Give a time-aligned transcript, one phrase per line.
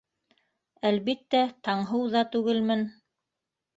[0.91, 2.83] Әлбиттә, Таңһыу ҙа түгелмен.